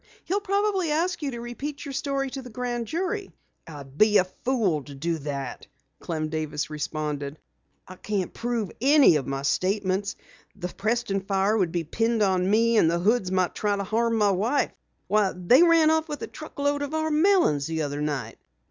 He'll 0.25 0.39
probably 0.41 0.89
ask 0.89 1.21
you 1.21 1.29
to 1.29 1.39
repeat 1.39 1.85
your 1.85 1.93
story 1.93 2.31
to 2.31 2.41
the 2.41 2.49
Grand 2.49 2.87
Jury." 2.87 3.31
"I'd 3.67 3.99
be 3.99 4.17
a 4.17 4.23
fool 4.23 4.81
to 4.85 4.95
do 4.95 5.19
that," 5.19 5.67
Clem 5.99 6.29
Davis 6.29 6.71
responded. 6.71 7.37
"I 7.87 7.97
can't 7.97 8.33
prove 8.33 8.71
any 8.81 9.17
of 9.17 9.27
my 9.27 9.43
statements. 9.43 10.15
The 10.55 10.69
Preston 10.69 11.19
fire 11.21 11.55
would 11.55 11.71
be 11.71 11.83
pinned 11.83 12.23
on 12.23 12.49
me, 12.49 12.77
and 12.77 12.89
the 12.89 12.97
Hoods 12.97 13.31
might 13.31 13.53
try 13.53 13.75
to 13.75 13.83
harm 13.83 14.15
my 14.15 14.31
wife. 14.31 14.71
Why, 15.05 15.33
they 15.35 15.61
ran 15.61 15.91
off 15.91 16.09
with 16.09 16.23
a 16.23 16.27
truck 16.27 16.57
load 16.57 16.81
of 16.81 16.95
our 16.95 17.11
melons 17.11 17.67
the 17.67 17.83
other 17.83 18.01
night." 18.01 18.39